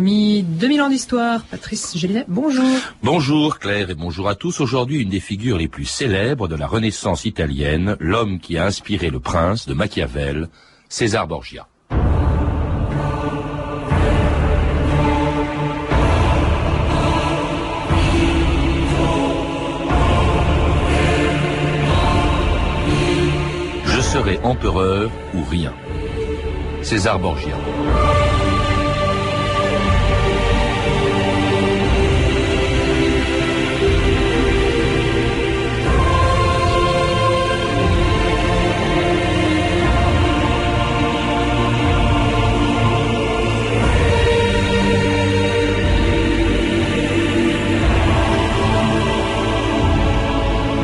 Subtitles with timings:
[0.00, 1.44] 2000 ans d'histoire.
[1.44, 2.64] Patrice Gélinet, bonjour.
[3.02, 4.60] Bonjour Claire et bonjour à tous.
[4.60, 9.10] Aujourd'hui, une des figures les plus célèbres de la Renaissance italienne, l'homme qui a inspiré
[9.10, 10.48] le prince de Machiavel,
[10.88, 11.66] César Borgia.
[23.84, 25.74] Je serai empereur ou rien.
[26.82, 27.56] César Borgia.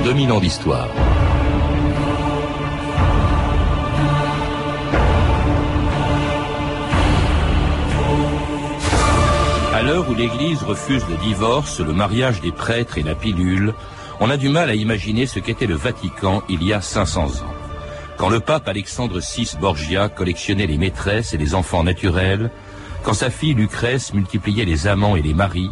[0.06, 0.88] Ans d'histoire.
[9.74, 13.74] À l'heure où l'Église refuse le divorce, le mariage des prêtres et la pilule,
[14.20, 17.54] on a du mal à imaginer ce qu'était le Vatican il y a 500 ans.
[18.16, 22.52] Quand le pape Alexandre VI Borgia collectionnait les maîtresses et les enfants naturels,
[23.02, 25.70] quand sa fille Lucrèce multipliait les amants et les maris,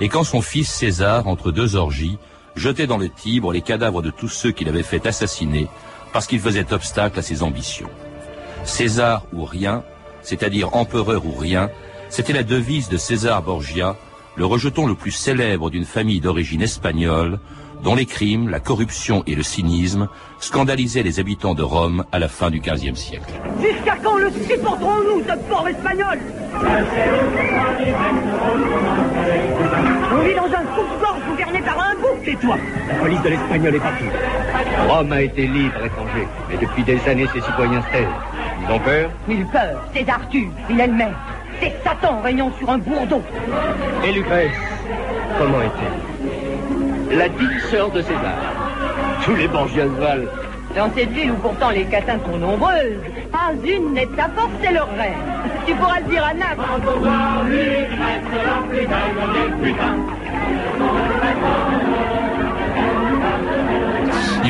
[0.00, 2.18] et quand son fils César, entre deux orgies,
[2.56, 5.68] jetait dans le Tibre les cadavres de tous ceux qu'il avait fait assassiner
[6.12, 7.90] parce qu'ils faisaient obstacle à ses ambitions.
[8.64, 9.84] César ou rien,
[10.22, 11.70] c'est-à-dire empereur ou rien,
[12.08, 13.96] c'était la devise de César Borgia,
[14.36, 17.38] le rejeton le plus célèbre d'une famille d'origine espagnole,
[17.82, 20.08] dont les crimes, la corruption et le cynisme
[20.40, 23.32] scandalisaient les habitants de Rome à la fin du XVe siècle.
[23.60, 26.18] Jusqu'à quand le supporterons-nous, ce pauvre espagnol?
[30.12, 32.56] On vit dans un coupe-gorge gouverné par un bouc Tais-toi
[32.88, 34.04] La police de l'espagnol est partout.
[34.88, 38.06] Rome a été libre étranger, mais depuis des années ses citoyens se taisent.
[38.62, 39.10] Ils ont peur?
[39.28, 41.16] Ils peur, c'est Arthur, il est le maître.
[41.60, 43.22] C'est Satan régnant sur un bourdeau.
[44.04, 44.50] Et Lucrèce,
[45.38, 46.15] comment est-elle?
[47.10, 48.38] La dite sœur de César.
[49.24, 50.28] Tous les Borgias valent.
[50.76, 53.00] Dans cette ville où pourtant les catins sont nombreuses,
[53.32, 55.14] pas une n'est ta force, c'est leur reine.
[55.66, 56.62] Tu pourras le dire à Naples.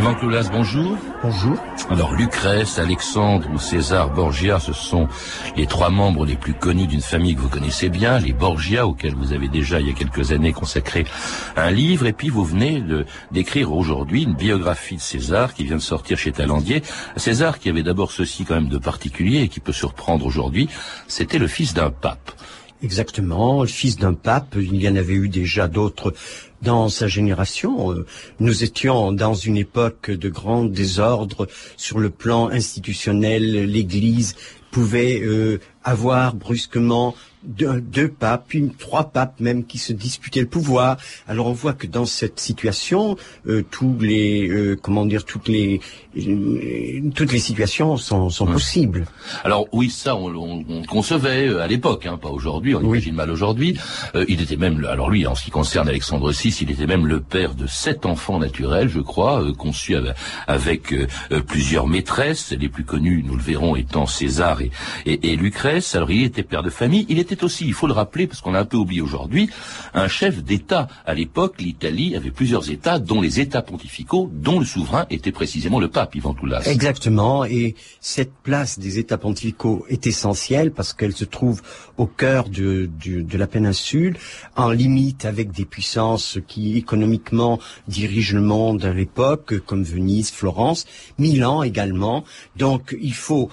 [0.06, 0.96] Yvan Cloulas, bonjour.
[1.20, 1.56] Bonjour.
[1.90, 5.08] Alors Lucrèce, Alexandre ou César Borgia, ce sont
[5.56, 9.16] les trois membres les plus connus d'une famille que vous connaissez bien, les Borgia, auxquels
[9.16, 11.06] vous avez déjà il y a quelques années consacré
[11.56, 12.84] un livre, et puis vous venez
[13.32, 16.84] d'écrire aujourd'hui une biographie de César qui vient de sortir chez Talandier.
[17.16, 20.68] César qui avait d'abord ceci quand même de particulier et qui peut surprendre aujourd'hui,
[21.08, 22.30] c'était le fils d'un pape.
[22.82, 26.12] Exactement, le fils d'un pape, il y en avait eu déjà d'autres
[26.60, 27.92] dans sa génération.
[27.92, 28.06] Euh,
[28.38, 31.48] nous étions dans une époque de grand désordre
[31.78, 33.64] sur le plan institutionnel.
[33.64, 34.34] L'Église
[34.70, 37.14] pouvait euh, avoir brusquement
[37.46, 40.96] deux, deux, papes, puis trois papes même qui se disputaient le pouvoir.
[41.28, 45.80] Alors on voit que dans cette situation, euh, tous les, euh, comment dire, toutes les,
[46.16, 49.06] euh, toutes les situations sont, sont possibles.
[49.44, 52.74] Alors oui, ça on, on, on concevait euh, à l'époque, hein, pas aujourd'hui.
[52.74, 53.78] On imagine mal aujourd'hui.
[54.14, 57.06] Euh, il était même, alors lui, en ce qui concerne Alexandre VI, il était même
[57.06, 60.14] le père de sept enfants naturels, je crois, conçus avec,
[60.46, 60.94] avec
[61.46, 62.52] plusieurs maîtresses.
[62.58, 64.70] Les plus connues, nous le verrons, étant César et,
[65.04, 65.94] et, et Lucrèce.
[65.94, 67.06] Alors il était père de famille.
[67.08, 69.50] Il était aussi, il faut le rappeler, parce qu'on a un peu oublié aujourd'hui,
[69.94, 70.88] un chef d'État.
[71.04, 75.80] À l'époque, l'Italie avait plusieurs États, dont les États pontificaux, dont le souverain était précisément
[75.80, 76.62] le pape, Ivan Toulas.
[76.66, 81.62] Exactement, et cette place des États pontificaux est essentielle parce qu'elle se trouve
[81.96, 84.16] au cœur de, de la péninsule,
[84.56, 87.58] en limite avec des puissances qui économiquement
[87.88, 90.86] dirigent le monde à l'époque, comme Venise, Florence,
[91.18, 92.24] Milan également.
[92.56, 93.50] Donc il faut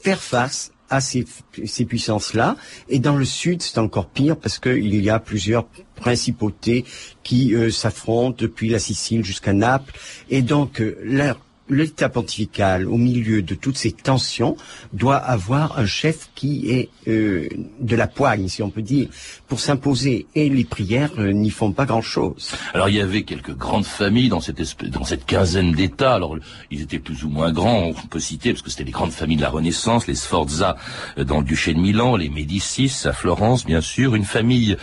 [0.00, 1.24] faire face à ces,
[1.64, 2.56] ces puissances-là.
[2.88, 6.84] Et dans le sud, c'est encore pire parce qu'il y a plusieurs principautés
[7.22, 9.94] qui euh, s'affrontent depuis la Sicile jusqu'à Naples.
[10.30, 14.56] Et donc, euh, leur l'État pontifical, au milieu de toutes ces tensions,
[14.92, 17.48] doit avoir un chef qui est euh,
[17.80, 19.08] de la poigne, si on peut dire,
[19.48, 20.26] pour s'imposer.
[20.34, 22.52] Et les prières euh, n'y font pas grand-chose.
[22.74, 26.14] Alors il y avait quelques grandes familles dans cette dans cette quinzaine d'États.
[26.14, 26.36] Alors
[26.70, 29.38] ils étaient plus ou moins grands, on peut citer parce que c'était les grandes familles
[29.38, 30.76] de la Renaissance, les Sforza
[31.18, 34.76] euh, dans le duché de Milan, les Médicis à Florence, bien sûr, une famille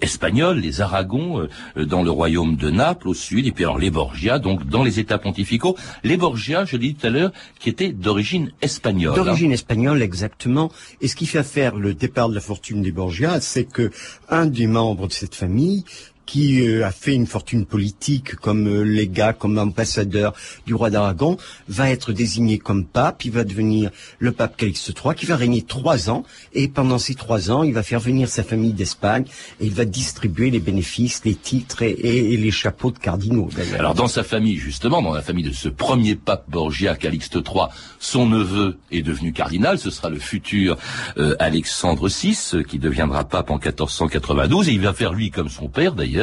[0.00, 4.38] espagnole, les Aragons dans le royaume de Naples au sud, et puis alors les Borgia,
[4.38, 5.77] donc dans les États pontificaux.
[6.04, 9.14] Les Borgia, je l'ai dit tout à l'heure, qui étaient d'origine espagnole.
[9.14, 9.54] D'origine hein.
[9.54, 10.70] espagnole, exactement.
[11.00, 13.90] Et ce qui fait faire le départ de la fortune des Borgia, c'est que
[14.28, 15.84] un des membres de cette famille
[16.28, 20.34] qui euh, a fait une fortune politique comme euh, légat, comme ambassadeur
[20.66, 21.38] du roi d'Aragon,
[21.68, 23.24] va être désigné comme pape.
[23.24, 26.24] Il va devenir le pape Calixte III, qui va régner trois ans.
[26.52, 29.24] Et pendant ces trois ans, il va faire venir sa famille d'Espagne
[29.58, 33.48] et il va distribuer les bénéfices, les titres et, et- et les chapeaux de cardinaux.
[33.78, 37.68] Alors dans sa famille, justement, dans la famille de ce premier pape Borgia, Calixte III,
[38.00, 39.78] son neveu est devenu cardinal.
[39.78, 40.76] Ce sera le futur
[41.16, 42.36] euh, Alexandre VI,
[42.68, 44.68] qui deviendra pape en 1492.
[44.68, 46.17] Et il va faire lui comme son père, d'ailleurs.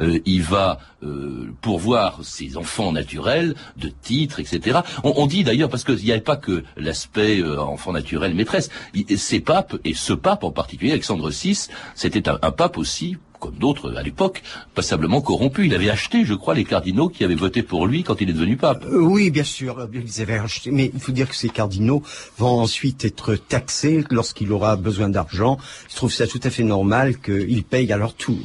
[0.00, 4.80] Euh, il va euh, pourvoir ses enfants naturels de titres, etc.
[5.02, 8.70] On, dit d'ailleurs, parce qu'il n'y avait pas que l'aspect euh, enfant naturel maîtresse,
[9.16, 13.56] ces papes, et ce pape en particulier, Alexandre VI, c'était un, un pape aussi comme
[13.56, 14.42] d'autres à l'époque,
[14.74, 15.66] passablement corrompu.
[15.66, 18.32] Il avait acheté, je crois, les cardinaux qui avaient voté pour lui quand il est
[18.32, 18.84] devenu pape.
[18.86, 22.02] Euh, Oui, bien sûr, ils avaient acheté, mais il faut dire que ces cardinaux
[22.38, 25.58] vont ensuite être taxés lorsqu'il aura besoin d'argent.
[25.90, 28.38] Je trouve ça tout à fait normal qu'ils payent à leur tour.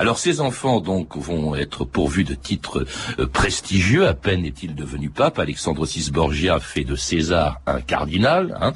[0.00, 2.84] Alors ces enfants donc vont être pourvus de titres
[3.18, 4.06] euh, prestigieux.
[4.08, 8.58] À peine est-il devenu pape, Alexandre VI Borgia fait de César un cardinal.
[8.60, 8.72] hein.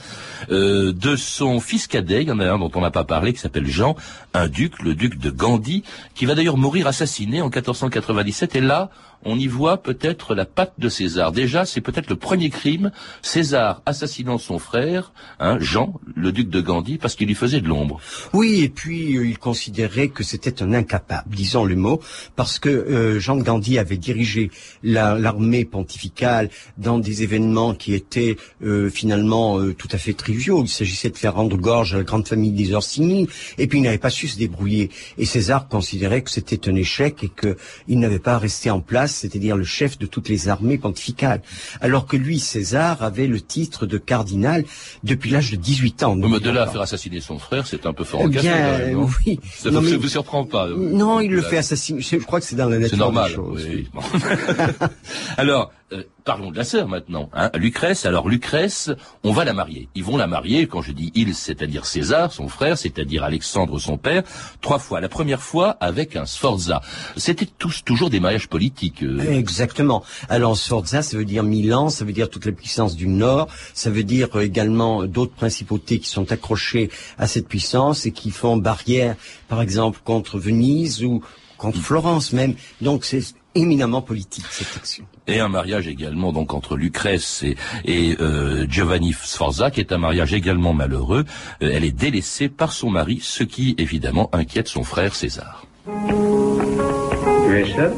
[0.51, 3.33] Euh, de son fils cadet, il y en a un dont on n'a pas parlé,
[3.33, 3.97] qui s'appelle Jean,
[4.33, 5.83] un duc, le duc de Gandhi,
[6.15, 8.55] qui va d'ailleurs mourir assassiné en 1497.
[8.57, 8.91] Et là,
[9.25, 11.33] on y voit peut-être la patte de César.
[11.33, 12.91] Déjà, c'est peut-être le premier crime,
[13.23, 17.69] César assassinant son frère, hein, Jean, le duc de Gandhi, parce qu'il lui faisait de
[17.69, 18.01] l'ombre.
[18.33, 22.01] Oui, et puis euh, il considérait que c'était un incapable, disons le mot,
[22.37, 24.51] parce que euh, Jean de Gandhi avait dirigé
[24.83, 30.63] la- l'armée pontificale dans des événements qui étaient euh, finalement euh, tout à fait triviaux.
[30.63, 33.29] Il s'agissait de faire rendre gorge à la grande famille des Orsini,
[33.59, 34.91] et puis il n'avait pas su se débrouiller.
[35.19, 39.57] Et César considérait que c'était un échec et qu'il n'avait pas resté en place, c'est-à-dire
[39.57, 41.43] le chef de toutes les armées pontificales.
[41.81, 44.65] Alors que lui, César, avait le titre de cardinal
[45.05, 46.17] depuis l'âge de 18 ans.
[46.17, 49.09] Mais de là à faire assassiner son frère, c'est un peu fort Eh bien, non
[49.27, 49.39] oui.
[49.57, 51.49] Ça Non, vous, surprend pas euh, Non, il le là.
[51.49, 52.01] fait assassiner.
[52.01, 53.29] Je crois que c'est dans la nature C'est normal.
[53.29, 53.67] des choses.
[53.69, 53.89] oui.
[55.37, 57.31] Alors, euh, parlons de la sœur maintenant.
[57.33, 57.51] Hein.
[57.55, 58.91] Lucrèce, alors Lucrèce,
[59.23, 59.89] on va la marier.
[59.95, 63.97] Ils vont la marier, quand je dis il, c'est-à-dire César, son frère, c'est-à-dire Alexandre, son
[63.97, 64.25] père,
[64.61, 65.01] trois fois.
[65.01, 66.81] La première fois avec un Sforza.
[67.17, 69.05] C'était tous toujours des mariages politiques.
[69.05, 69.21] euh.
[69.39, 70.03] Exactement.
[70.29, 73.91] Alors Sforza, ça veut dire Milan, ça veut dire toute la puissance du Nord, ça
[73.91, 78.57] veut dire euh, également d'autres principautés qui sont accrochées à cette puissance et qui font
[78.57, 79.15] barrière,
[79.47, 81.23] par exemple, contre Venise ou
[81.59, 82.55] contre Florence même.
[82.81, 83.23] Donc c'est
[83.55, 85.07] éminemment politique cette action.
[85.29, 89.99] Et un mariage également donc entre Lucrèce et, et, euh, Giovanni Sforza, qui est un
[89.99, 91.25] mariage également malheureux.
[91.63, 95.67] Euh, elle est délaissée par son mari, ce qui évidemment inquiète son frère César.
[95.87, 97.93] Tu es seul?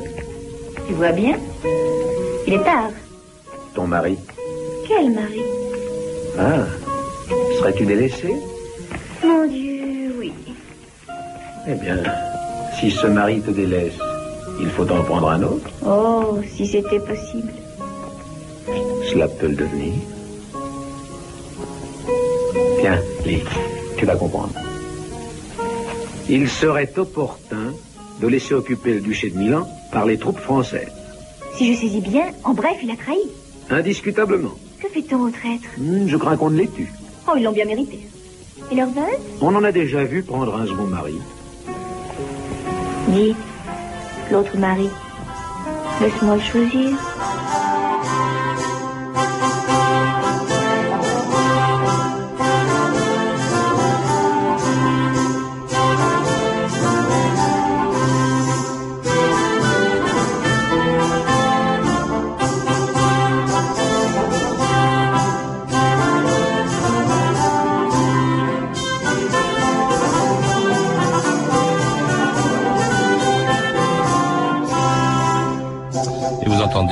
[0.87, 1.37] Tu vois bien
[2.47, 2.91] Il est tard.
[3.75, 4.17] Ton mari?
[4.87, 5.43] Quel mari?
[6.39, 6.65] Ah,
[7.59, 8.33] serais-tu délaissé?
[9.23, 10.33] Mon Dieu, oui.
[11.67, 11.99] Eh bien,
[12.81, 13.99] si ce mari te délaisse,
[14.61, 15.71] il faut en prendre un autre.
[15.87, 17.53] Oh, si c'était possible.
[19.11, 19.95] Cela peut le devenir.
[22.81, 23.43] Tiens, lis,
[23.97, 24.53] tu vas comprendre.
[26.29, 27.73] Il serait opportun
[28.21, 30.93] de laisser occuper le duché de Milan par les troupes françaises.
[31.57, 33.19] Si je saisis bien, en bref, il a trahi.
[33.71, 34.53] Indiscutablement.
[34.81, 36.93] Que fait-on au traître Hmm, je crains qu'on ne les tue.
[37.29, 37.99] Oh, ils l'ont bien mérité.
[38.71, 41.15] Et leur veuve On en a déjà vu prendre un second mari.
[43.09, 43.35] Dis,
[44.31, 44.89] l'autre mari.
[46.01, 46.97] Laisse-moi choisir.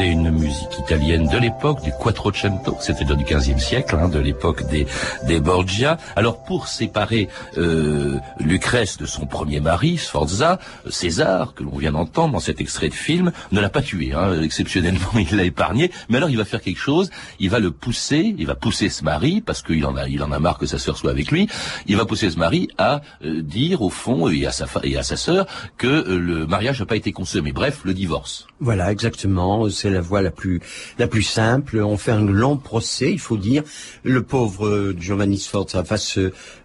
[0.04, 4.86] Une musique italienne de l'époque, du Quattrocento, c'est-à-dire du XVe siècle, hein, de l'époque des,
[5.26, 5.96] des Borgia.
[6.16, 10.58] Alors pour séparer euh, Lucrèce de son premier mari, Sforza,
[10.90, 14.12] César, que l'on vient d'entendre dans cet extrait de film, ne l'a pas tué.
[14.12, 15.90] Hein, exceptionnellement, il l'a épargné.
[16.08, 17.10] Mais alors il va faire quelque chose.
[17.40, 20.38] Il va le pousser, il va pousser ce mari parce qu'il en a, en a
[20.38, 21.48] marre que sa sœur soit avec lui.
[21.86, 25.02] Il va pousser ce mari à euh, dire au fond et à sa et à
[25.02, 25.46] sa sœur
[25.78, 27.52] que euh, le mariage n'a pas été consommé.
[27.52, 28.46] Bref, le divorce.
[28.60, 29.68] Voilà, exactement.
[29.90, 30.60] La voie la plus
[30.98, 31.78] la plus simple.
[31.78, 33.62] On fait un long procès, il faut dire.
[34.02, 35.96] Le pauvre euh, Giovanni Sforza va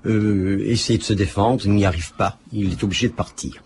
[0.06, 2.38] euh, essayer de se défendre, il n'y arrive pas.
[2.52, 3.64] Il est obligé de partir.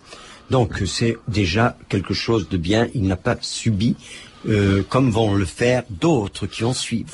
[0.49, 2.87] Donc c'est déjà quelque chose de bien.
[2.93, 3.95] Il n'a pas subi,
[4.47, 7.13] euh, comme vont le faire d'autres qui vont suivre.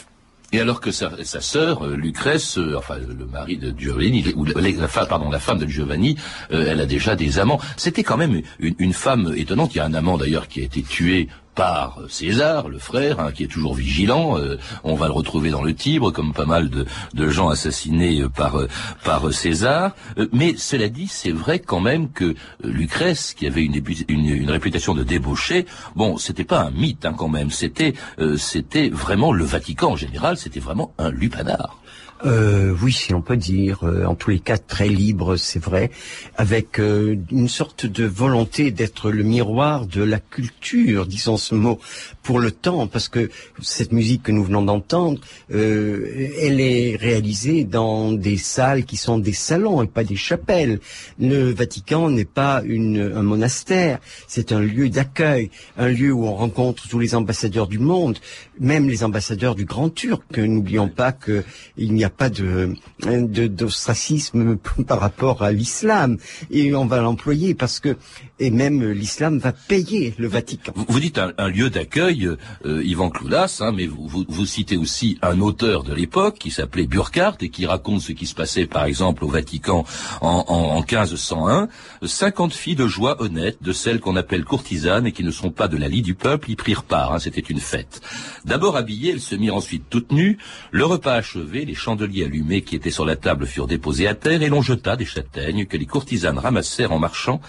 [0.53, 5.29] Et alors que sa, sa sœur, Lucrèce, enfin le mari de Giovanni, ou la, pardon,
[5.29, 6.17] la femme de Giovanni,
[6.49, 7.61] elle a déjà des amants.
[7.77, 9.73] C'était quand même une, femme étonnante.
[9.73, 13.31] Il y a un amant d'ailleurs qui a été tué par César, le frère, hein,
[13.31, 14.37] qui est toujours vigilant.
[14.37, 16.85] Euh, on va le retrouver dans le Tibre, comme pas mal de,
[17.29, 18.57] gens assassinés par
[19.03, 19.95] par César.
[20.33, 25.03] mais cela dit, c'est vrai quand même que Lucrèce, qui avait une, une, réputation de
[25.03, 25.65] débauché,
[25.95, 27.51] bon, c'était pas un mythe hein, quand même.
[27.51, 27.93] C'était
[28.37, 31.80] c'était vraiment le Vatican en général c'était vraiment un lupanar.
[32.25, 35.89] Euh, oui, si on peut dire, euh, en tous les cas très libre, c'est vrai,
[36.37, 41.79] avec euh, une sorte de volonté d'être le miroir de la culture, disons ce mot,
[42.23, 43.29] pour le temps, parce que
[43.61, 45.19] cette musique que nous venons d'entendre,
[45.53, 50.79] euh, elle est réalisée dans des salles qui sont des salons et pas des chapelles.
[51.19, 56.35] Le Vatican n'est pas une, un monastère, c'est un lieu d'accueil, un lieu où on
[56.35, 58.19] rencontre tous les ambassadeurs du monde,
[58.59, 60.37] même les ambassadeurs du Grand Turc.
[60.37, 66.17] N'oublions pas qu'il n'y a pas de d'ostracisme par rapport à l'islam
[66.49, 67.97] et on va l'employer parce que
[68.41, 70.73] et même l'islam va payer le Vatican.
[70.75, 72.27] Vous, dites un, lieu d'accueil,
[72.65, 77.37] euh, Yvan Cloudas, hein, mais vous, citez aussi un auteur de l'époque qui s'appelait Burckhardt
[77.41, 79.85] et qui raconte ce qui se passait par exemple au Vatican
[80.21, 81.69] en, en, en 1501.
[82.01, 85.67] 50 filles de joie honnête, de celles qu'on appelle courtisanes et qui ne sont pas
[85.67, 87.13] de la lie du peuple, y prirent part.
[87.13, 88.01] Hein, C'était une fête.
[88.43, 90.39] D'abord habillées, elles se mirent ensuite toutes nues.
[90.71, 94.41] Le repas achevé, les chandeliers allumés qui étaient sur la table furent déposés à terre
[94.41, 97.39] et l'on jeta des châtaignes que les courtisanes ramassèrent en marchant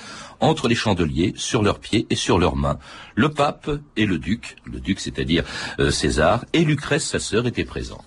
[0.43, 2.79] entre les chandeliers, sur leurs pieds et sur leurs mains.
[3.15, 5.45] Le pape et le duc, le duc c'est-à-dire
[5.79, 8.05] euh, César, et Lucrèce, sa sœur, étaient présents.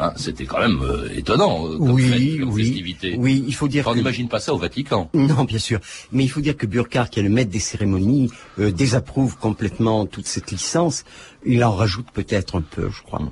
[0.00, 3.16] Hein, C'était quand même euh, étonnant euh, comme, oui, fête, comme oui, festivité.
[3.18, 5.10] Oui, il faut dire Enfin, on n'imagine pas ça au Vatican.
[5.12, 5.78] Non, bien sûr.
[6.10, 10.06] Mais il faut dire que Burkhardt, qui est le maître des cérémonies, euh, désapprouve complètement
[10.06, 11.04] toute cette licence.
[11.46, 13.22] Il en rajoute peut-être un peu, je crois.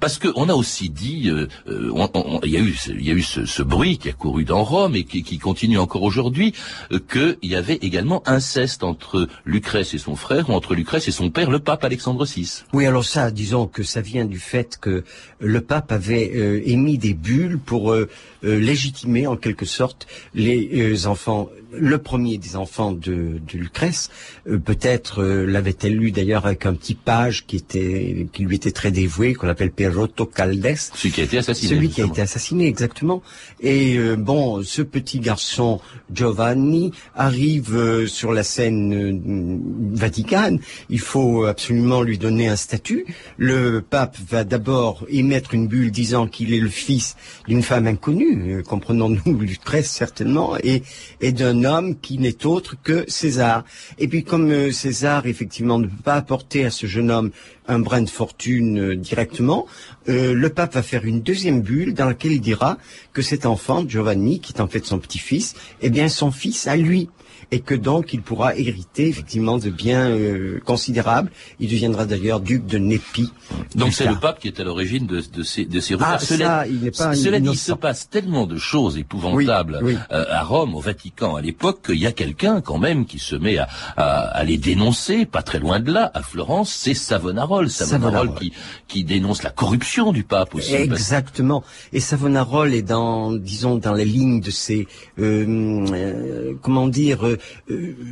[0.00, 2.90] Parce que on a aussi dit, euh, euh, on- on- il y a eu, ce-
[2.92, 5.38] il y a eu ce, ce bruit qui a couru dans Rome et qui, qui
[5.38, 6.52] continue encore aujourd'hui,
[6.92, 11.10] euh, qu'il y avait également inceste entre Lucrèce et son frère ou entre Lucrèce et
[11.12, 12.64] son père, le pape Alexandre VI.
[12.74, 15.04] Oui, alors ça, disons que ça vient du fait que
[15.40, 18.08] le pape avait euh, émis des bulles pour euh,
[18.44, 21.48] euh, légitimer en quelque sorte les euh, enfants.
[21.76, 24.08] Le premier des enfants de, de Lucrèce,
[24.46, 28.70] euh, peut-être euh, l'avait-elle lu d'ailleurs avec un petit page qui était qui lui était
[28.70, 30.76] très dévoué, qu'on appelle Perotto Caldes.
[30.76, 31.74] Celui qui a été assassiné.
[31.74, 33.22] Celui qui a été assassiné, exactement.
[33.60, 35.80] Et euh, bon, ce petit garçon
[36.12, 40.58] Giovanni arrive euh, sur la scène euh, vaticane.
[40.88, 43.06] Il faut absolument lui donner un statut.
[43.36, 47.16] Le pape va d'abord émettre une bulle disant qu'il est le fils
[47.48, 50.82] d'une femme inconnue, euh, comprenons-nous Lucrèce certainement, et,
[51.20, 53.64] et d'un homme qui n'est autre que César.
[53.98, 57.30] Et puis comme César effectivement ne peut pas apporter à ce jeune homme
[57.66, 59.66] un brin de fortune euh, directement,
[60.08, 62.78] euh, le pape va faire une deuxième bulle dans laquelle il dira
[63.12, 66.76] que cet enfant, Giovanni, qui est en fait son petit-fils, est bien son fils à
[66.76, 67.08] lui.
[67.50, 71.30] Et que donc il pourra hériter effectivement de biens euh, considérables.
[71.60, 73.30] Il deviendra d'ailleurs duc de Népi.
[73.74, 76.18] Donc c'est le pape qui est à l'origine de, de ces, de ces Ah.
[76.18, 79.94] Cela- ça, il n'est pas Cela dit, il se passe tellement de choses épouvantables Oui,
[79.94, 79.98] oui.
[80.12, 83.36] euh, à Rome, au Vatican, à l'époque, qu'il y a quelqu'un quand même qui se
[83.36, 87.70] met à, à, à les dénoncer, pas très loin de là, à Florence, c'est Savonarole.
[87.70, 88.38] Savonarole, Savonarole.
[88.40, 88.52] Qui,
[88.88, 90.74] qui dénonce la corruption du pape aussi.
[90.74, 91.62] Exactement.
[91.92, 94.86] Et Savonarole est dans, disons, dans les lignes de ces,
[95.18, 97.38] euh, euh, comment dire, euh,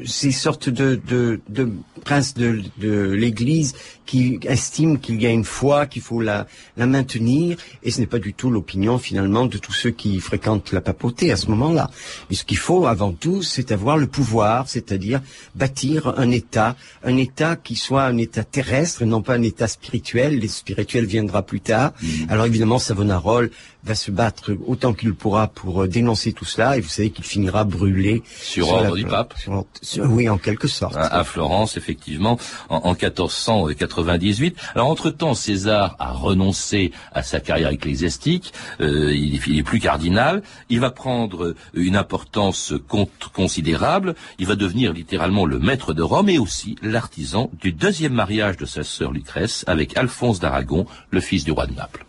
[0.05, 1.71] ces sortes de, de, de
[2.05, 3.75] princes de, de l'Église
[4.07, 6.47] qui estiment qu'il y a une foi, qu'il faut la,
[6.77, 10.73] la maintenir, et ce n'est pas du tout l'opinion finalement de tous ceux qui fréquentent
[10.73, 11.91] la papauté à ce moment-là.
[12.29, 15.21] Mais ce qu'il faut avant tout, c'est avoir le pouvoir, c'est-à-dire
[15.55, 19.69] bâtir un État, un État qui soit un État terrestre, et non pas un État
[19.69, 20.39] spirituel.
[20.39, 21.93] Les spirituels viendra plus tard.
[22.29, 23.51] Alors évidemment, Savonarole
[23.85, 27.25] va se battre autant qu'il pourra pour euh, dénoncer tout cela, et vous savez qu'il
[27.25, 29.35] finira brûlé Sur ordre du pape.
[29.39, 30.95] sur- sur- oui, en quelque sorte.
[30.97, 34.57] à, à Florence, effectivement, en, en 1498.
[34.75, 38.53] Alors, entre-temps, César a renoncé à sa carrière ecclésiastique.
[38.81, 40.43] Euh, il, est- il est plus cardinal.
[40.69, 44.15] Il va prendre une importance con- considérable.
[44.39, 48.67] Il va devenir littéralement le maître de Rome et aussi l'artisan du deuxième mariage de
[48.67, 52.05] sa sœur Lucrèce avec Alphonse d'Aragon, le fils du roi de Naples.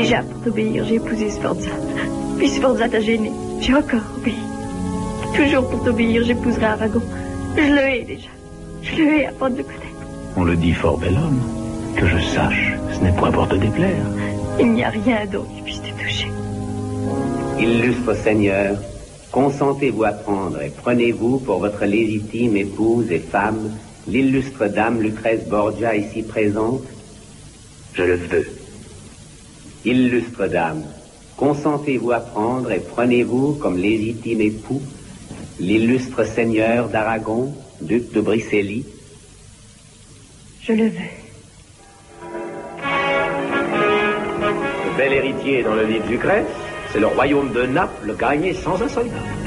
[0.00, 1.68] Déjà, pour t'obéir, j'ai épousé Sforza.
[2.38, 3.30] Puis Sforza t'a gêné.
[3.60, 4.32] J'ai encore obéi.
[5.36, 7.02] Toujours pour t'obéir, j'épouserai Aragon.
[7.54, 8.30] Je le hais déjà.
[8.80, 10.06] Je le hais avant de le connaître.
[10.38, 11.42] On le dit fort bel homme.
[11.96, 14.06] Que je sache, ce n'est point pour te déplaire.
[14.58, 16.28] Il n'y a rien d'autre qui puisse te toucher.
[17.58, 18.78] Illustre Seigneur,
[19.30, 23.70] consentez-vous à prendre et prenez-vous pour votre légitime épouse et femme
[24.08, 26.84] l'illustre dame Lucrèce Borgia ici présente?
[27.92, 28.59] Je le veux.
[29.84, 30.82] Illustre dame,
[31.36, 34.82] consentez-vous à prendre et prenez-vous comme légitime époux
[35.60, 38.84] l'illustre seigneur d'Aragon, duc de Bricelli
[40.62, 41.10] Je le veux.
[44.86, 46.46] Le bel héritier dans le livre du Grèce,
[46.92, 49.39] c'est le royaume de Naples gagné sans un soldat.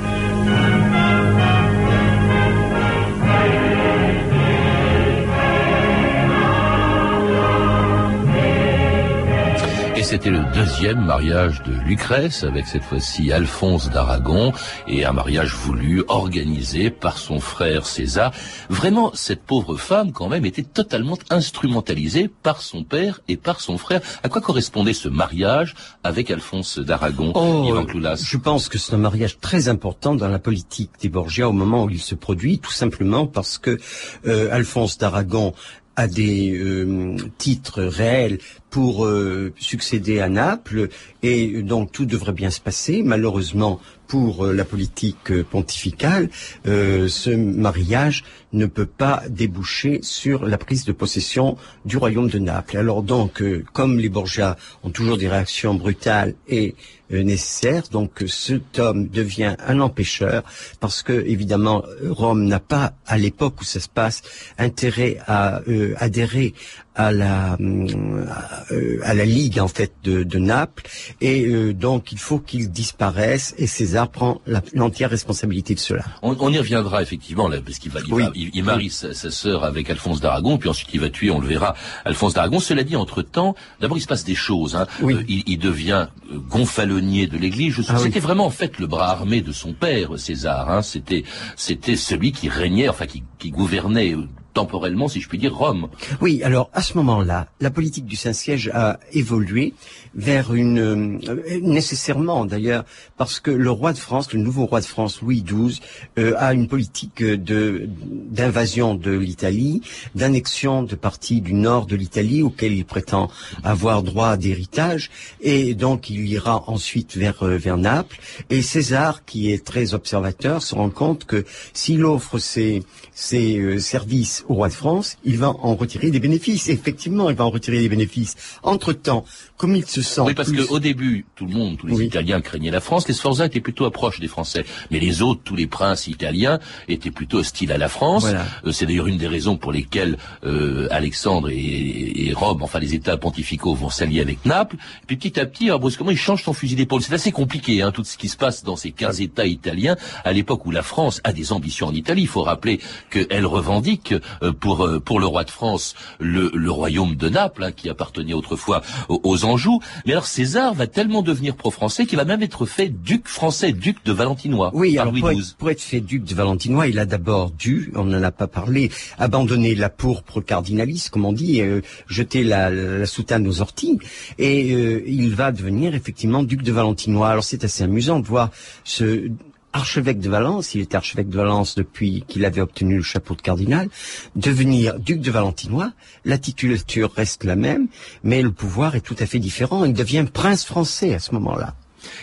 [10.13, 14.53] C'était le deuxième mariage de Lucrèce, avec cette fois-ci Alphonse d'Aragon,
[14.88, 18.32] et un mariage voulu, organisé par son frère César.
[18.70, 23.79] Vraiment, cette pauvre femme, quand même, était totalement instrumentalisée par son père et par son
[23.79, 24.01] frère.
[24.22, 27.75] À quoi correspondait ce mariage avec Alphonse d'Aragon, oh,
[28.15, 31.86] Je pense que c'est un mariage très important dans la politique des Borgia au moment
[31.86, 33.79] où il se produit, tout simplement parce que
[34.27, 35.55] euh, Alphonse d'Aragon
[35.96, 40.90] a des euh, titres réels pour euh, succéder à Naples
[41.22, 43.04] et donc tout devrait bien se passer.
[43.04, 43.80] Malheureusement,
[44.13, 46.29] pour euh, la politique euh, pontificale,
[46.65, 52.77] ce mariage ne peut pas déboucher sur la prise de possession du royaume de Naples.
[52.77, 53.43] Alors donc,
[53.74, 56.75] comme les Borgia ont toujours des réactions brutales et
[57.10, 60.43] nécessaires, donc cet homme devient un empêcheur
[60.79, 64.22] parce que évidemment Rome n'a pas, à l'époque où ça se passe,
[64.60, 65.62] intérêt à
[65.98, 66.53] adhérer
[66.96, 70.88] à la euh, à la Ligue en fait de, de Naples
[71.22, 74.42] et euh, donc il faut qu'il disparaisse et César prend
[74.74, 76.04] l'entière responsabilité de cela.
[76.22, 78.02] On, on, y reviendra effectivement là, parce qu'il va,
[78.36, 81.40] il, il, marie sa, sa, sœur avec Alphonse d'Aragon puis ensuite il va tuer, on
[81.40, 82.60] le verra, Alphonse d'Aragon.
[82.60, 84.76] Cela dit, entre temps, d'abord il se passe des choses.
[84.76, 84.88] Hein.
[85.02, 85.14] Oui.
[85.14, 87.82] Euh, il, il, devient gonfalonier de l'Église.
[87.88, 90.70] Ah, c'était vraiment en fait le bras armé de son père César.
[90.70, 90.82] Hein.
[90.82, 91.24] C'était
[91.56, 94.16] c'était celui qui régnait, enfin qui, qui gouvernait
[94.53, 95.89] temporellement, si je puis dire, Rome.
[96.22, 99.74] Oui, alors à ce moment-là, la politique du Saint-Siège a évolué
[100.15, 101.17] euh,
[101.62, 102.86] nécessairement d'ailleurs
[103.17, 105.79] parce que le roi de France, le nouveau roi de France Louis XII,
[106.20, 109.82] euh, a une politique de d'invasion de l'Italie,
[110.15, 113.29] d'annexion de parties du nord de l'Italie auquel il prétend
[113.63, 115.10] avoir droit d'héritage
[115.41, 120.62] et donc il ira ensuite vers euh, vers Naples et César qui est très observateur
[120.62, 122.84] se rend compte que s'il offre ses
[123.15, 126.68] ses services au roi de France, il va en retirer des bénéfices.
[126.70, 128.35] effectivement, il va en retirer des bénéfices.
[128.64, 129.24] Entre-temps,
[129.57, 130.22] comme il se sent...
[130.22, 133.07] Oui, parce qu'au début, tout le monde, tous les Italiens craignaient la France.
[133.07, 134.66] Les Sforza étaient plutôt proches des Français.
[134.92, 138.25] Mais les autres, tous les princes italiens, étaient plutôt hostiles à la France.
[138.25, 142.94] Euh, c'est d'ailleurs une des raisons pour lesquelles euh, Alexandre et, et, Rome, enfin les
[142.94, 144.75] États pontificaux, vont s'allier avec Naples.
[145.03, 147.01] Et puis petit à petit, alors, brusquement, il change son fusil d'épaule.
[147.01, 150.33] C'est assez compliqué, hein, tout ce qui se passe dans ces 15 États italiens, à
[150.33, 152.24] l'époque où la France a des ambitions en Italie.
[152.24, 156.72] Il faut rappeler qu'elle revendique euh, pour euh, pour le roi de France le, le
[156.72, 159.79] royaume de Naples, hein, qui appartenait autrefois aux, Anjou.
[160.06, 163.98] Mais alors César va tellement devenir pro-français qu'il va même être fait duc français, duc
[164.06, 164.72] de Valentinois.
[164.74, 168.06] Oui, alors pour, être, pour, être, fait duc de Valentinois, il a d'abord dû, on
[168.06, 173.06] n'en a pas parlé, abandonner la pourpre cardinaliste, comme on dit, euh, jeter la, la,
[173.06, 174.00] soutane aux orties,
[174.40, 174.70] et
[175.08, 177.29] il va devenir effectivement duc de Valentinois.
[177.29, 178.50] Alors c'est assez amusant de voir
[178.84, 179.29] ce
[179.74, 183.42] archevêque de Valence, il était archevêque de Valence depuis qu'il avait obtenu le chapeau de
[183.42, 183.90] cardinal,
[184.36, 185.92] devenir duc de Valentinois,
[186.25, 187.88] la titulature reste la même,
[188.24, 191.75] mais le pouvoir est tout à fait différent, il devient prince français à ce moment-là.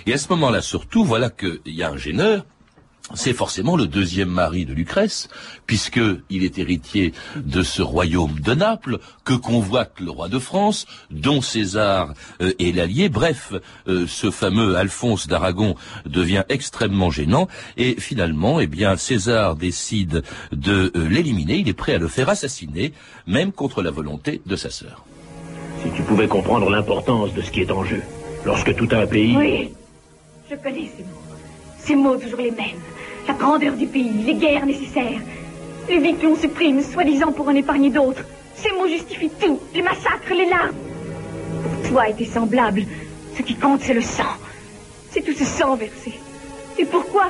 [0.07, 2.45] Et à ce moment-là, surtout, voilà qu'il y a un gêneur
[3.15, 5.29] c'est forcément le deuxième mari de Lucrèce,
[5.67, 11.41] puisqu'il est héritier de ce royaume de Naples, que convoite le roi de France, dont
[11.41, 13.09] César euh, est l'allié.
[13.09, 13.53] Bref,
[13.89, 15.75] euh, ce fameux Alphonse d'Aragon
[16.07, 21.95] devient extrêmement gênant, et finalement, eh bien, César décide de euh, l'éliminer, il est prêt
[21.95, 22.93] à le faire assassiner,
[23.27, 25.05] même contre la volonté de sa sœur.
[25.83, 28.03] Si tu pouvais comprendre l'importance de ce qui est en jeu,
[28.45, 29.37] lorsque tout un pays...
[29.37, 29.71] Oui,
[30.51, 31.21] je connais ces mots.
[31.79, 32.77] Ces mots toujours les mêmes
[33.27, 35.21] la grandeur du pays, les guerres nécessaires,
[35.89, 38.25] les vies que l'on supprime, soi-disant pour en épargner d'autres.
[38.55, 40.77] Ces mots justifient tout, les massacres, les larmes.
[41.63, 42.85] Pour toi et tes semblables,
[43.37, 44.35] ce qui compte, c'est le sang.
[45.11, 46.13] C'est tout ce sang versé.
[46.79, 47.29] Et pourquoi?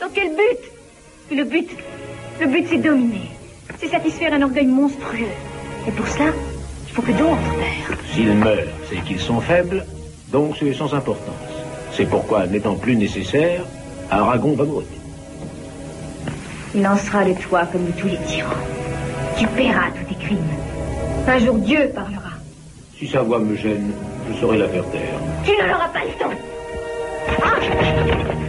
[0.00, 1.36] Dans quel but?
[1.36, 1.70] Le but,
[2.40, 3.30] le but, c'est dominer.
[3.80, 5.32] C'est satisfaire un orgueil monstrueux.
[5.88, 6.32] Et pour cela,
[6.88, 7.98] il faut que d'autres meurent.
[8.12, 9.86] S'ils meurent, c'est qu'ils sont faibles,
[10.30, 11.34] donc c'est sans importance.
[11.92, 13.64] C'est pourquoi, n'étant plus nécessaire,
[14.10, 14.86] Aragon va mourir.
[16.76, 18.50] Il en sera de toi comme de tous les tyrans.
[19.38, 20.38] Tu paieras tous tes crimes.
[21.26, 22.30] Un jour Dieu parlera.
[22.98, 23.92] Si sa voix me gêne,
[24.28, 25.20] je saurai la faire taire.
[25.44, 26.30] Tu n'en auras pas le temps.
[27.40, 28.43] Non,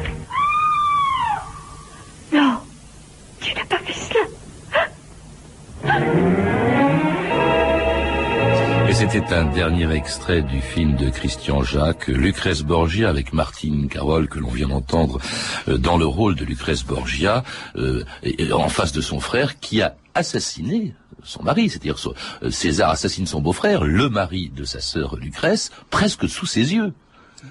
[9.15, 14.39] C'était un dernier extrait du film de Christian Jacques, Lucrèce Borgia avec Martine Carole que
[14.39, 15.21] l'on vient d'entendre
[15.69, 17.45] euh, dans le rôle de Lucrèce Borgia
[17.77, 18.03] euh,
[18.51, 21.95] en face de son frère qui a assassiné son mari, c'est-à-dire
[22.43, 26.91] euh, César assassine son beau-frère, le mari de sa sœur Lucrèce, presque sous ses yeux.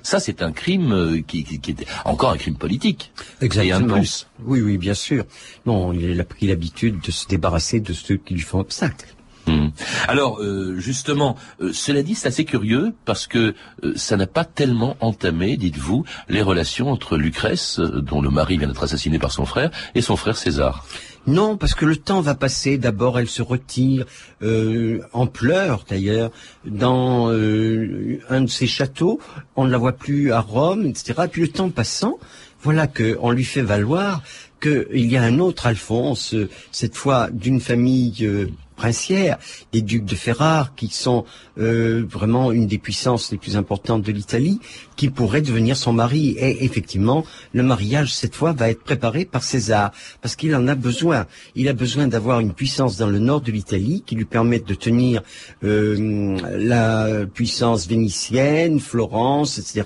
[0.02, 3.10] Ça, c'est un crime qui, qui, était encore un crime politique.
[3.40, 3.94] Exactement.
[3.94, 4.26] plus.
[4.44, 5.24] Oui, oui, bien sûr.
[5.64, 9.14] Non, il a pris l'habitude de se débarrasser de ceux qui lui font obstacle.
[9.46, 9.68] Hmm.
[10.08, 14.44] Alors euh, justement, euh, cela dit, c'est assez curieux parce que euh, ça n'a pas
[14.44, 19.44] tellement entamé, dites-vous, les relations entre Lucrèce, dont le mari vient d'être assassiné par son
[19.44, 20.86] frère, et son frère César.
[21.26, 22.76] Non, parce que le temps va passer.
[22.76, 24.04] D'abord, elle se retire
[24.42, 26.30] en pleurs, d'ailleurs,
[26.66, 29.20] dans un de ses châteaux.
[29.56, 31.22] On ne la voit plus à Rome, etc.
[31.24, 32.18] Et puis le temps passant,
[32.62, 34.22] voilà qu'on lui fait valoir
[34.60, 36.34] qu'il y a un autre Alphonse,
[36.72, 39.38] cette fois d'une famille princières,
[39.72, 41.24] les ducs de Ferrare, qui sont
[41.58, 44.60] euh, vraiment une des puissances les plus importantes de l'Italie,
[44.96, 46.36] qui pourrait devenir son mari.
[46.38, 50.74] Et effectivement, le mariage, cette fois, va être préparé par César, parce qu'il en a
[50.74, 51.26] besoin.
[51.54, 54.74] Il a besoin d'avoir une puissance dans le nord de l'Italie qui lui permette de
[54.74, 55.22] tenir
[55.62, 59.84] euh, la puissance vénitienne, Florence, etc.,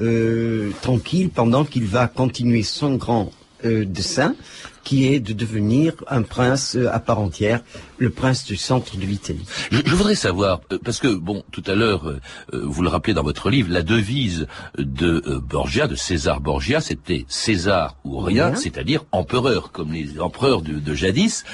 [0.00, 3.32] euh, tranquille pendant qu'il va continuer son grand
[3.64, 4.34] dessein
[4.84, 7.60] qui est de devenir un prince euh, à part entière,
[7.98, 9.44] le prince du centre de l'Italie.
[9.70, 12.20] Je, voudrais savoir, euh, parce que, bon, tout à l'heure, euh,
[12.52, 14.46] vous le rappelez dans votre livre, la devise
[14.78, 20.94] de Borgia, de César Borgia, c'était César ou rien, c'est-à-dire empereur, comme les empereurs de,
[20.94, 21.44] jadis.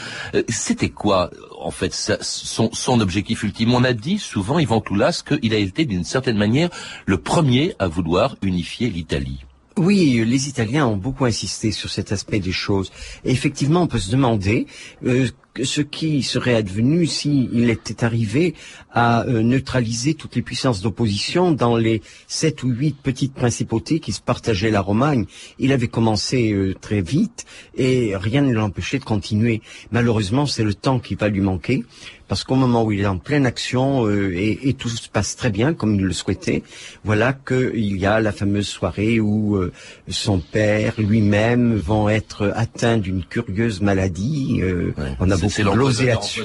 [0.48, 3.74] C'était quoi, en fait, son, son, objectif ultime?
[3.74, 6.70] On a dit souvent, Ivan Toulas, qu'il a été d'une certaine manière
[7.04, 9.45] le premier à vouloir unifier l'Italie.
[9.78, 12.90] Oui, les Italiens ont beaucoup insisté sur cet aspect des choses.
[13.24, 14.66] Et effectivement, on peut se demander
[15.04, 15.28] euh,
[15.64, 18.54] ce qui serait advenu s'il était arrivé
[18.92, 24.12] à euh, neutraliser toutes les puissances d'opposition dans les sept ou huit petites principautés qui
[24.12, 25.26] se partageaient la Romagne.
[25.58, 27.44] Il avait commencé euh, très vite
[27.76, 29.60] et rien ne l'empêchait de continuer.
[29.90, 31.84] Malheureusement, c'est le temps qui va lui manquer
[32.28, 35.50] parce qu'au moment où il est en pleine action euh, et, tout se passe très
[35.50, 36.62] bien comme il le souhaitait,
[37.04, 39.72] voilà qu'il y a la fameuse soirée où euh,
[40.08, 44.60] son père lui-même vont être atteints d'une curieuse maladie.
[44.62, 46.42] Euh, on a beaucoup glosé là-dessus.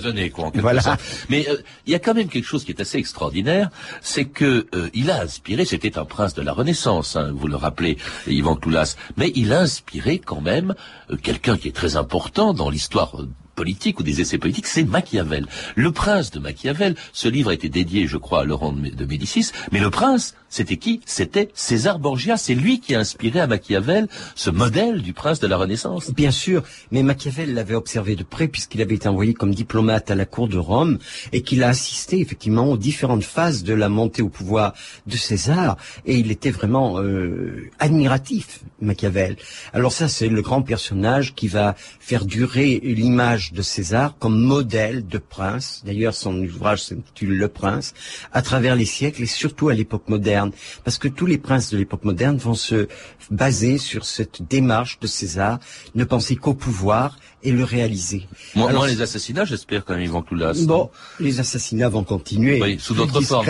[0.55, 0.97] Voilà.
[1.29, 1.45] Mais
[1.85, 3.69] il y a quand même quelque chose qui est assez extraordinaire,
[4.01, 5.65] c'est que il a inspiré.
[5.65, 9.61] C'était un prince de la Renaissance, hein, vous le rappelez, Ivan Toulas, mais il a
[9.61, 10.75] inspiré quand même
[11.23, 13.15] quelqu'un qui est très important dans l'histoire
[13.55, 15.47] politique ou des essais politiques, c'est Machiavel.
[15.75, 19.51] Le prince de Machiavel, ce livre a été dédié, je crois, à Laurent de Médicis,
[19.71, 20.99] mais le prince, c'était qui?
[21.05, 22.35] C'était César Borgia.
[22.35, 26.11] C'est lui qui a inspiré à Machiavel ce modèle du prince de la Renaissance.
[26.11, 30.15] Bien sûr, mais Machiavel l'avait observé de près puisqu'il avait été envoyé comme diplomate à
[30.15, 30.97] la cour de Rome
[31.31, 34.73] et qu'il a assisté effectivement aux différentes phases de la montée au pouvoir
[35.07, 39.37] de César et il était vraiment euh, admiratif, Machiavel.
[39.71, 45.07] Alors ça, c'est le grand personnage qui va faire durer l'image de César comme modèle
[45.07, 45.81] de prince.
[45.85, 47.93] D'ailleurs, son ouvrage s'intitule Le Prince,
[48.31, 50.51] à travers les siècles et surtout à l'époque moderne.
[50.83, 52.87] Parce que tous les princes de l'époque moderne vont se
[53.31, 55.59] baser sur cette démarche de César,
[55.95, 58.27] ne penser qu'au pouvoir et le réaliser.
[58.55, 60.53] Moi, Alors, les assassinats, j'espère quand même, ils vont tout là.
[60.65, 62.61] Bon, les assassinats vont continuer.
[62.61, 63.47] Oui, sous d'autres formes,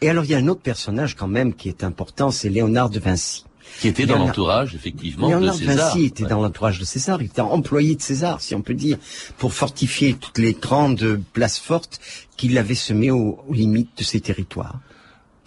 [0.00, 2.88] Et alors, il y a un autre personnage quand même qui est important, c'est Léonard
[2.88, 3.44] de Vinci.
[3.80, 5.88] Qui était dans l'entourage, effectivement, de César.
[5.88, 8.98] Vinci était dans l'entourage de César, il était employé de César, si on peut dire,
[9.38, 12.00] pour fortifier toutes les grandes places fortes
[12.36, 14.80] qu'il avait semées aux, limites de ses territoires.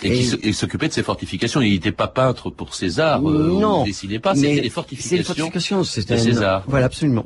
[0.04, 1.62] Et, il s'occupait de ces fortifications.
[1.62, 3.26] Il n'était pas peintre pour César.
[3.26, 3.84] Euh, non.
[3.86, 4.36] Il dessinait pas.
[4.36, 5.10] C'était les fortifications.
[5.10, 5.84] C'est les fortifications.
[5.86, 6.64] C'était César.
[6.68, 7.26] Voilà, absolument.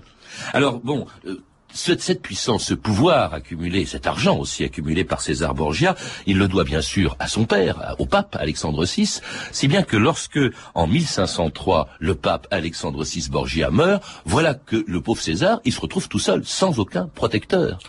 [0.53, 1.41] Alors bon, euh,
[1.73, 6.63] cette, puissance, ce pouvoir accumulé, cet argent aussi accumulé par César Borgia, il le doit
[6.63, 10.39] bien sûr à son père, au pape Alexandre VI, si bien que lorsque,
[10.73, 15.81] en 1503, le pape Alexandre VI Borgia meurt, voilà que le pauvre César, il se
[15.81, 17.79] retrouve tout seul, sans aucun protecteur.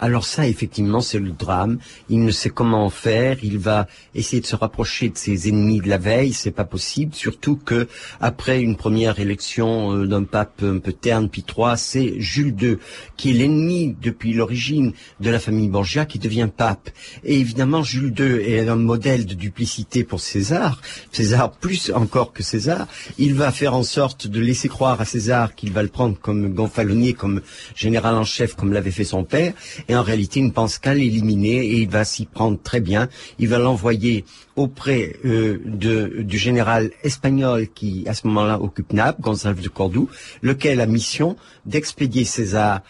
[0.00, 1.78] Alors ça, effectivement, c'est le drame.
[2.08, 3.38] Il ne sait comment faire.
[3.42, 6.32] Il va essayer de se rapprocher de ses ennemis de la veille.
[6.32, 7.14] C'est pas possible.
[7.14, 7.88] Surtout que
[8.20, 12.78] après une première élection euh, d'un pape un peu terne, puis trois, c'est Jules II
[13.16, 16.90] qui est l'ennemi depuis l'origine de la famille Borgia qui devient pape.
[17.24, 20.80] Et évidemment, Jules II est un modèle de duplicité pour César.
[21.10, 22.86] César plus encore que César.
[23.18, 26.54] Il va faire en sorte de laisser croire à César qu'il va le prendre comme
[26.54, 27.40] gonfalonier, comme
[27.74, 29.54] général en chef, comme l'avait fait son père
[29.88, 33.08] et en réalité, il ne pense qu'à l'éliminer et il va s'y prendre très bien.
[33.38, 39.62] Il va l'envoyer auprès euh, du général espagnol qui, à ce moment-là, occupe Naples, González
[39.62, 40.10] de Cordoue,
[40.42, 42.82] lequel a mission d'expédier César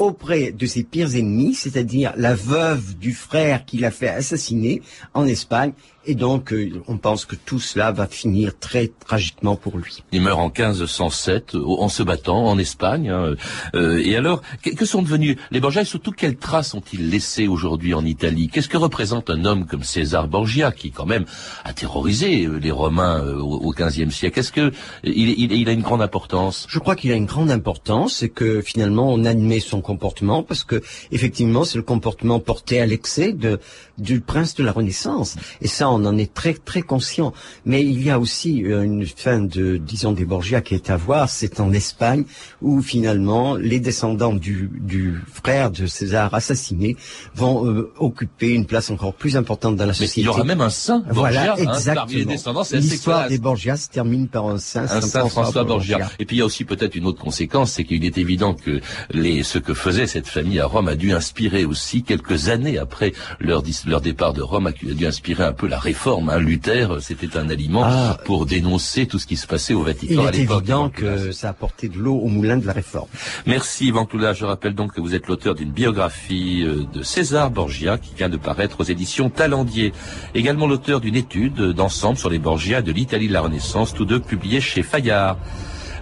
[0.00, 4.82] auprès de ses pires ennemis, c'est-à-dire la veuve du frère qu'il a fait assassiner
[5.14, 5.72] en Espagne.
[6.06, 10.02] Et donc, euh, on pense que tout cela va finir très tragiquement pour lui.
[10.12, 13.10] Il meurt en 1507 en se battant en Espagne.
[13.10, 13.34] Hein.
[13.74, 17.92] Euh, et alors, que, sont devenus les Borgia et surtout quelles traces ont-ils laissées aujourd'hui
[17.92, 18.48] en Italie?
[18.48, 21.26] Qu'est-ce que représente un homme comme César Borgia qui quand même
[21.64, 24.40] a terrorisé euh, les Romains au XVe siècle?
[24.40, 24.72] Est-ce que
[25.04, 26.66] il, il, a une grande importance?
[26.70, 30.64] Je crois qu'il a une grande importance et que finalement on admet son comportement parce
[30.70, 30.78] que
[31.16, 33.52] effectivement c'est le comportement porté à l'excès de
[33.98, 35.30] du prince de la Renaissance.
[35.64, 37.30] Et ça on en est très très conscient.
[37.70, 40.96] Mais il y a aussi euh, une fin de, disons, des Borgia qui est à
[40.96, 42.24] voir, c'est en Espagne,
[42.62, 45.04] où finalement les descendants du, du
[45.40, 46.96] frère de César assassiné
[47.34, 50.20] vont euh, occuper une place encore plus importante dans la société.
[50.20, 52.06] Mais il y aura même un saint Borgia, voilà, exactement.
[52.10, 52.64] Hein, les descendants.
[52.72, 55.98] L'histoire des Borgia se termine par un saint, un saint François, Borgia.
[56.18, 58.80] Et puis il y a aussi peut-être une autre conséquence, c'est qu'il est évident que
[59.10, 63.12] les, ce que faisait cette famille à Rome a dû inspirer aussi quelques années après
[63.40, 66.28] leur, leur départ de Rome, a dû inspirer un peu la réforme.
[66.28, 66.38] Hein.
[66.38, 68.18] Luther, c'était un aliment ah.
[68.24, 70.34] pour dénoncer tout ce qui se passait au Vatican à l'époque.
[70.34, 73.08] Il est évident que ça a porté de l'eau au moulin de la réforme.
[73.46, 74.34] Merci Yvan Cloula.
[74.34, 78.28] Je rappelle donc que vous êtes l'auteur d'une biographie euh, de César Borgia qui vient
[78.28, 79.92] de paraître aux éditions Talendier.
[80.34, 84.20] Également l'auteur d'une étude d'ensemble sur les Borgia de l'Italie de la Renaissance, tous deux
[84.20, 85.38] publiés chez Fayard.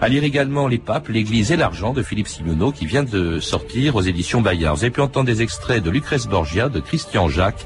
[0.01, 3.97] À lire également Les Papes, l'Église et l'argent de Philippe Simeonneau qui vient de sortir
[3.97, 4.77] aux éditions Bayard.
[4.77, 7.65] Vous avez pu entendre des extraits de Lucrèce Borgia, de Christian Jacques,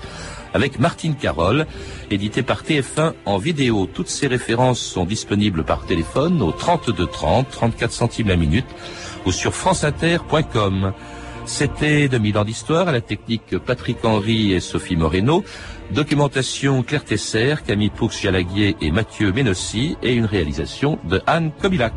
[0.51, 1.67] avec Martine Carole,
[2.09, 3.85] édité par TF1 en vidéo.
[3.85, 8.65] Toutes ces références sont disponibles par téléphone au 32 30, 34 centimes la minute
[9.27, 10.91] ou sur franceinter.com.
[11.45, 15.43] C'était 2000 ans d'histoire à la technique Patrick Henry et Sophie Moreno.
[15.91, 21.93] Documentation Claire Tesser, Camille Poux-Jalaguier et Mathieu Ménossi et une réalisation de Anne Kobilac.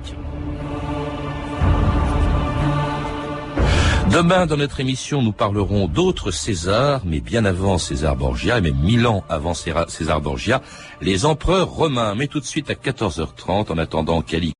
[4.16, 8.78] Demain, dans notre émission, nous parlerons d'autres Césars, mais bien avant César Borgia, et même
[8.78, 10.62] mille ans avant César Borgia,
[11.02, 12.14] les empereurs romains.
[12.14, 14.56] Mais tout de suite à 14h30, en attendant Cali